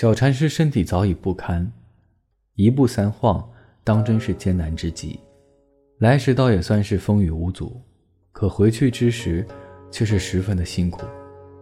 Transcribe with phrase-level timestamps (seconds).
[0.00, 1.70] 小禅师身体早已不堪，
[2.54, 3.46] 一步三晃，
[3.84, 5.20] 当真是艰难之极。
[5.98, 7.78] 来时倒也算是风雨无阻，
[8.32, 9.46] 可回去之时，
[9.90, 11.02] 却是十分的辛苦。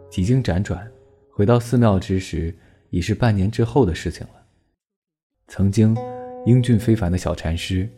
[0.08, 0.88] 几经辗转，
[1.32, 2.56] 回到寺庙之时，
[2.90, 4.34] 已是半年之后的事情了。
[5.48, 5.96] 曾经
[6.46, 7.90] 英俊非凡的小禅师，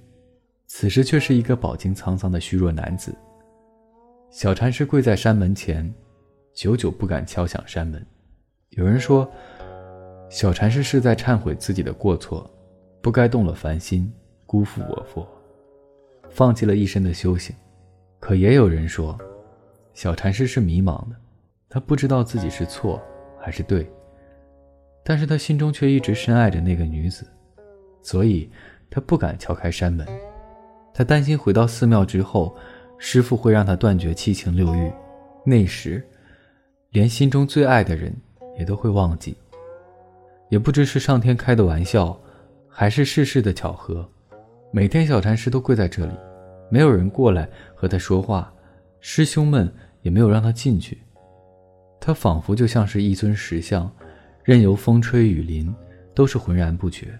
[0.67, 3.15] 此时却是一个饱经沧桑的虚弱男子。
[4.31, 5.95] 小禅师跪在山门前，
[6.55, 8.03] 久久不敢敲响山门。
[8.71, 9.31] 有人说，
[10.31, 12.49] 小禅师是在忏悔自己的过错，
[13.03, 14.11] 不该动了凡心，
[14.47, 15.27] 辜负我佛。
[16.29, 17.55] 放弃了一身的修行，
[18.21, 19.19] 可也有人说，
[19.93, 21.17] 小禅师是迷茫的，
[21.69, 23.03] 他不知道自己是错
[23.41, 23.91] 还是对，
[25.03, 27.27] 但是他心中却一直深爱着那个女子，
[28.01, 28.49] 所以
[28.89, 30.07] 他不敢敲开山门，
[30.95, 32.57] 他担心回到寺庙之后，
[32.99, 34.93] 师傅会让他断绝七情六欲，
[35.45, 36.09] 那时，
[36.91, 38.15] 连心中最爱的人
[38.57, 39.37] 也都会忘记。
[40.51, 42.19] 也不知是上天开的玩笑，
[42.69, 44.07] 还是世事的巧合。
[44.73, 46.13] 每天，小禅师都跪在这里，
[46.69, 48.53] 没有人过来和他说话，
[49.01, 50.99] 师兄们也没有让他进去。
[52.01, 53.91] 他仿佛就像是一尊石像，
[54.43, 55.73] 任由风吹雨淋，
[56.15, 57.17] 都是浑然不觉。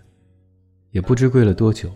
[0.91, 1.89] 也不知跪了多久，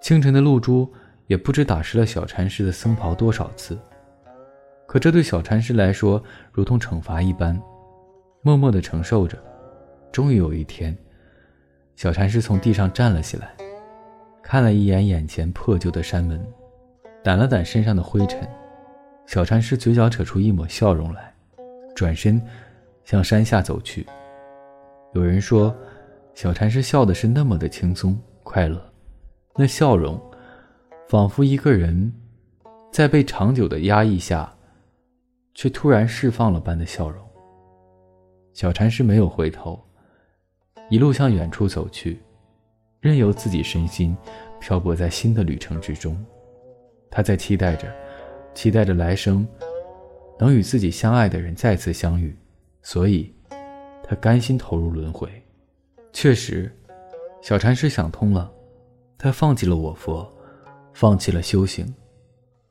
[0.00, 0.92] 清晨的露珠
[1.28, 3.78] 也不知打湿了小禅师的僧袍多少次。
[4.84, 7.60] 可这对小禅师来说，如同惩罚一般，
[8.42, 9.38] 默默地承受着。
[10.12, 10.96] 终于有一天，
[11.96, 13.54] 小禅师从地上站了起来。
[14.42, 16.42] 看了一眼眼前破旧的山门，
[17.22, 18.48] 掸了掸身上的灰尘，
[19.26, 21.34] 小禅师嘴角扯出一抹笑容来，
[21.94, 22.40] 转身
[23.04, 24.06] 向山下走去。
[25.12, 25.76] 有人说，
[26.34, 28.82] 小禅师笑的是那么的轻松快乐，
[29.56, 30.18] 那笑容
[31.08, 32.10] 仿佛一个人
[32.90, 34.50] 在被长久的压抑下，
[35.54, 37.22] 却突然释放了般的笑容。
[38.54, 39.78] 小禅师没有回头，
[40.88, 42.20] 一路向远处走去。
[43.00, 44.16] 任由自己身心
[44.58, 46.24] 漂泊在新的旅程之中，
[47.08, 47.88] 他在期待着，
[48.54, 49.46] 期待着来生
[50.36, 52.36] 能与自己相爱的人再次相遇，
[52.82, 53.32] 所以，
[54.02, 55.30] 他甘心投入轮回。
[56.12, 56.74] 确实，
[57.40, 58.52] 小禅师想通了，
[59.16, 60.28] 他放弃了我佛，
[60.92, 61.86] 放弃了修行，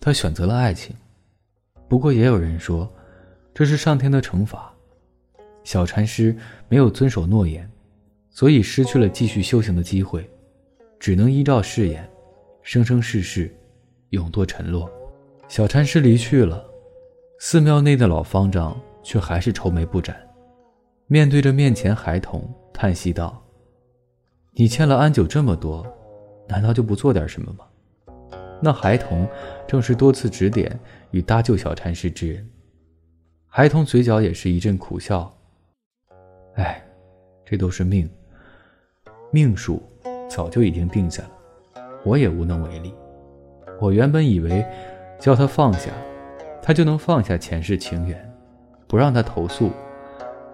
[0.02, 0.94] 他选择了爱情。
[1.88, 2.92] 不过，也有人说，
[3.54, 4.74] 这是上天的惩罚。
[5.64, 6.36] 小禅师
[6.68, 7.70] 没有遵守诺言。
[8.38, 10.30] 所以失去了继续修行的机会，
[11.00, 12.08] 只能依照誓言，
[12.62, 13.52] 生生世世
[14.12, 14.88] 永堕沉落。
[15.48, 16.64] 小禅师离去了，
[17.40, 20.16] 寺庙内的老方丈却还是愁眉不展，
[21.08, 23.44] 面对着面前孩童，叹息道
[24.54, 25.84] ：“你欠了安九这么多，
[26.48, 27.66] 难道就不做点什么吗？”
[28.62, 29.28] 那孩童
[29.68, 32.48] 正是多次指点与搭救小禅师之人。
[33.48, 35.36] 孩童嘴角也是一阵苦笑
[36.54, 36.80] ：“哎，
[37.44, 38.08] 这都是命。”
[39.32, 39.82] 命数
[40.30, 42.94] 早就已经定下了，我也无能为力。
[43.80, 44.66] 我原本以为，
[45.20, 45.92] 叫他放下，
[46.62, 48.34] 他就能放下前世情缘，
[48.88, 49.70] 不让他投诉，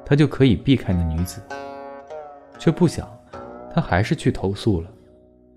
[0.06, 1.42] 他就可以避开那女子。
[2.60, 3.08] 却不想，
[3.74, 4.90] 他还是去投诉了。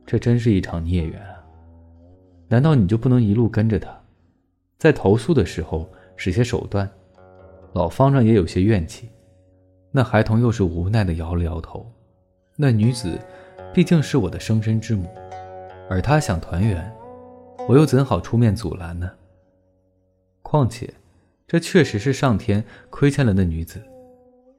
[0.04, 1.43] 这真是一场孽缘啊！
[2.48, 3.91] 难道你就不能一路跟着他，
[4.78, 6.88] 在投诉的时候使些手段？
[7.72, 9.09] 老方丈也有些怨气。
[9.91, 11.91] 那孩童又是无奈的摇了摇头。
[12.59, 13.21] 那女子，
[13.75, 15.06] 毕竟是我的生身之母，
[15.91, 16.91] 而她想团圆，
[17.69, 19.11] 我又怎好出面阻拦呢？
[20.41, 20.89] 况且，
[21.47, 23.83] 这确实是上天亏欠了那女子，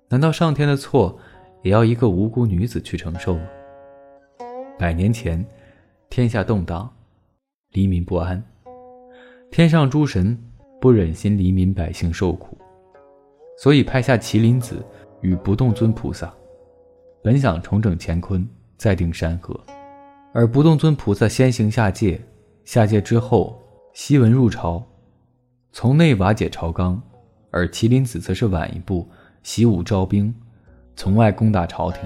[0.09, 1.17] 难道上天的错
[1.63, 3.47] 也要一个无辜女子去承受吗？
[4.77, 5.43] 百年前，
[6.07, 6.87] 天下动荡，
[7.71, 8.43] 黎民不安，
[9.49, 10.37] 天上诸神
[10.79, 12.55] 不忍心黎民百姓受苦，
[13.57, 14.85] 所以派下麒麟子
[15.21, 16.31] 与不动尊菩萨。
[17.27, 19.59] 本想重整乾坤，再定山河，
[20.31, 22.21] 而不动尊菩萨先行下界，
[22.63, 23.61] 下界之后，
[23.93, 24.81] 西文入朝，
[25.73, 26.97] 从内瓦解朝纲；
[27.51, 29.05] 而麒麟子则是晚一步，
[29.43, 30.33] 习武招兵，
[30.95, 32.01] 从外攻打朝廷。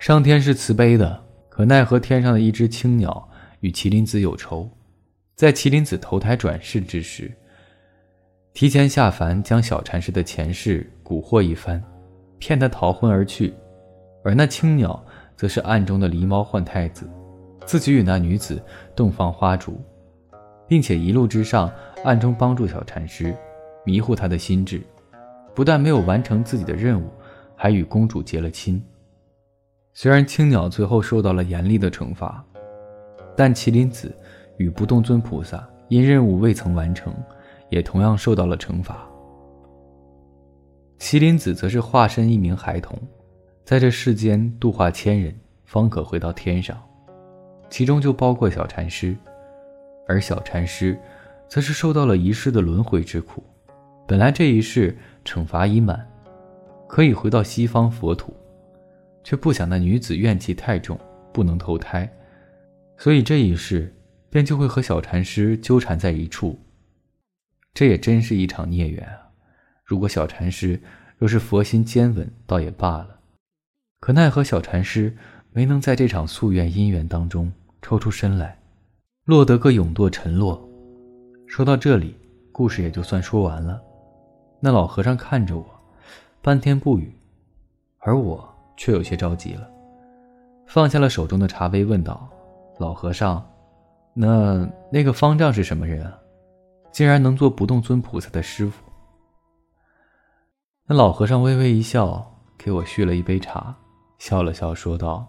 [0.00, 3.28] 上天是慈悲的，可奈何天上的一只青鸟
[3.60, 4.68] 与麒麟子有仇，
[5.36, 7.30] 在麒麟子投胎转世之时，
[8.54, 11.80] 提前下凡将小禅师的前世蛊惑一番，
[12.40, 13.54] 骗他逃婚而去。
[14.22, 15.02] 而那青鸟，
[15.36, 17.08] 则是暗中的狸猫换太子，
[17.64, 18.62] 自己与那女子
[18.94, 19.80] 洞房花烛，
[20.68, 21.72] 并且一路之上
[22.04, 23.34] 暗中帮助小禅师，
[23.84, 24.82] 迷惑他的心智，
[25.54, 27.08] 不但没有完成自己的任务，
[27.56, 28.82] 还与公主结了亲。
[29.94, 32.44] 虽然青鸟最后受到了严厉的惩罚，
[33.36, 34.14] 但麒麟子
[34.58, 37.14] 与不动尊菩萨因任务未曾完成，
[37.70, 39.08] 也同样受到了惩罚。
[40.98, 42.96] 麒麟子则是化身一名孩童。
[43.64, 45.34] 在这世间度化千人，
[45.64, 46.80] 方可回到天上，
[47.68, 49.16] 其中就包括小禅师，
[50.08, 50.98] 而小禅师，
[51.48, 53.44] 则是受到了一世的轮回之苦。
[54.08, 56.04] 本来这一世惩罚已满，
[56.88, 58.34] 可以回到西方佛土，
[59.22, 60.98] 却不想那女子怨气太重，
[61.32, 62.10] 不能投胎，
[62.96, 63.94] 所以这一世
[64.28, 66.58] 便就会和小禅师纠缠在一处。
[67.72, 69.30] 这也真是一场孽缘啊！
[69.84, 70.80] 如果小禅师
[71.16, 73.19] 若是佛心坚稳，倒也罢了。
[74.00, 75.14] 可奈何小禅师
[75.52, 77.52] 没能在这场夙愿姻缘当中
[77.82, 78.58] 抽出身来，
[79.24, 80.66] 落得个永堕沉落。
[81.46, 82.16] 说到这里，
[82.50, 83.78] 故事也就算说完了。
[84.58, 85.66] 那老和尚看着我，
[86.40, 87.14] 半天不语，
[87.98, 89.68] 而我却有些着急了，
[90.66, 92.26] 放下了手中的茶杯，问道
[92.80, 93.46] ：“老和尚，
[94.14, 96.18] 那那个方丈是什么人啊？
[96.90, 98.82] 竟然能做不动尊菩萨的师傅？”
[100.88, 103.76] 那老和尚微微一笑，给我续了一杯茶。
[104.20, 105.26] 笑了笑，说道：“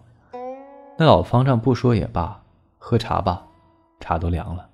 [0.99, 2.43] 那老方丈不说也罢，
[2.77, 3.47] 喝茶吧，
[4.01, 4.67] 茶都凉了。”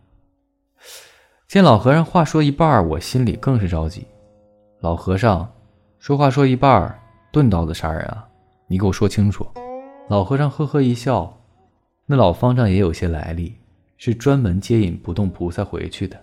[1.47, 4.05] 见老和尚话说一半，我心里更是着急。
[4.79, 5.47] 老和尚
[5.99, 6.99] 说话说一半，
[7.31, 8.27] 钝刀子杀人啊！
[8.65, 9.45] 你给我说清楚。
[10.09, 11.31] 老和尚呵呵一笑
[12.07, 13.55] ：“那老方丈也有些来历，
[13.97, 16.19] 是专门接引不动菩萨回去的，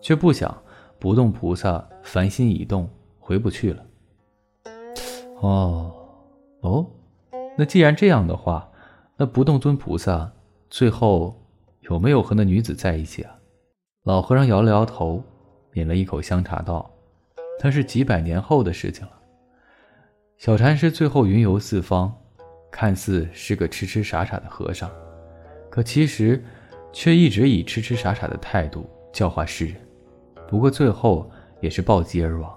[0.00, 0.52] 却不想
[0.98, 3.86] 不动菩萨凡心已动，回不去了。”
[5.40, 5.94] 哦，
[6.62, 6.84] 哦。
[7.58, 8.70] 那既然这样的话，
[9.16, 10.30] 那不动尊菩萨
[10.68, 11.34] 最后
[11.80, 13.34] 有没有和那女子在一起啊？
[14.04, 15.22] 老和尚摇了摇头，
[15.72, 16.90] 抿了一口香茶，道
[17.64, 19.12] ：“那是几百年后的事情了。”
[20.36, 22.14] 小禅师最后云游四方，
[22.70, 24.90] 看似是个痴痴傻傻的和尚，
[25.70, 26.44] 可其实
[26.92, 29.76] 却一直以痴痴傻傻的态度教化世人。
[30.46, 31.28] 不过最后
[31.60, 32.54] 也是暴击而亡。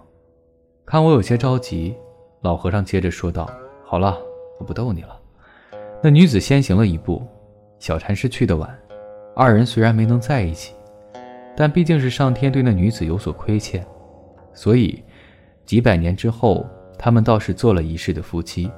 [0.85, 1.95] 看我有些着急，
[2.41, 3.49] 老和尚接着说道
[3.85, 4.17] ：“好了。”
[4.59, 5.19] 我不逗你了。
[6.03, 7.25] 那女子先行了一步，
[7.79, 8.69] 小禅师去的晚，
[9.35, 10.75] 二人虽然没能在一起，
[11.57, 13.85] 但毕竟是上天对那女子有所亏欠，
[14.53, 15.03] 所以
[15.65, 16.65] 几百年之后，
[16.97, 18.69] 他们倒是做了一世的夫妻，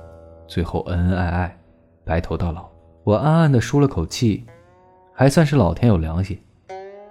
[0.47, 1.57] 最后恩恩爱爱，
[2.03, 2.69] 白头到老。
[3.03, 4.45] 我暗暗的舒了口气，
[5.13, 6.39] 还算是老天有良心，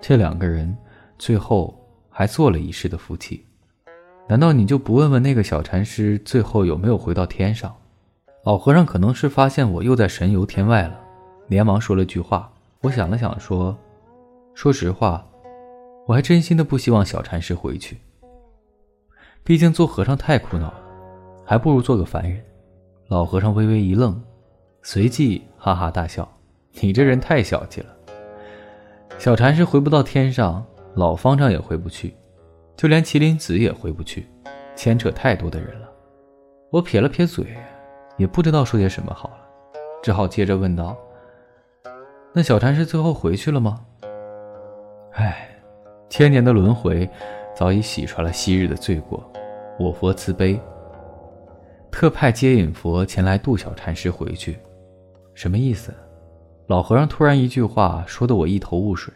[0.01, 0.77] 这两个人
[1.19, 1.77] 最后
[2.09, 3.45] 还做了一世的夫妻。
[4.29, 7.75] 难道你就不问问那个小禅师最后有没有回到天上？
[8.43, 10.99] 老和尚可能是发现我又在神游天外了，
[11.49, 12.51] 连忙说了句话。
[12.81, 13.77] 我想了想，说
[14.55, 15.23] ：“说实话，
[16.07, 17.99] 我还真心的不希望小禅师回去。
[19.45, 20.81] 毕竟做和尚太苦恼了，
[21.45, 22.43] 还不如做个凡人。”
[23.09, 24.19] 老和尚微微一愣，
[24.81, 26.27] 随即哈哈大笑
[26.81, 27.89] ：“你这人太小气了。
[29.19, 30.65] 小禅师回不到天上，
[30.95, 32.15] 老方丈也回不去，
[32.75, 34.27] 就连麒麟子也回不去，
[34.75, 35.91] 牵扯太多的人了。”
[36.73, 37.55] 我撇了撇嘴。
[38.21, 39.37] 也不知道说些什么好了，
[40.03, 40.95] 只好接着问道
[42.35, 43.83] ：“那小禅师最后回去了吗？”
[45.17, 45.49] 唉，
[46.11, 47.09] 千年的轮回
[47.57, 49.25] 早已洗刷了昔日的罪过。
[49.79, 50.61] 我佛慈悲，
[51.91, 54.59] 特派接引佛前来渡小禅师回去。
[55.33, 55.91] 什么意思？
[56.67, 59.11] 老和尚突然一句话说得我一头雾水。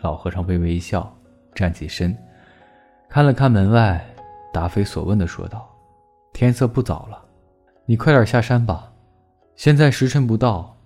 [0.00, 1.14] 老和尚微微一笑，
[1.54, 2.16] 站起身，
[3.10, 4.02] 看了看门外，
[4.54, 5.68] 答非所问的说道
[6.32, 7.24] ：“天色不早了。”
[7.88, 8.92] 你快点下山吧，
[9.54, 10.76] 现在时辰不到，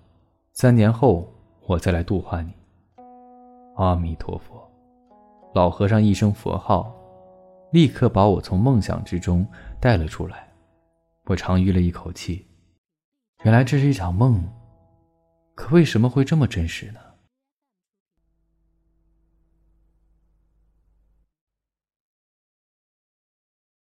[0.53, 1.27] 三年后
[1.65, 2.53] 我再来度化你。
[3.75, 4.71] 阿弥陀佛，
[5.55, 6.95] 老和尚一声佛号，
[7.71, 9.43] 立刻把我从梦想之中
[9.79, 10.47] 带了出来。
[11.25, 12.45] 我长吁了一口气，
[13.43, 14.39] 原来这是一场梦，
[15.55, 16.99] 可为什么会这么真实呢？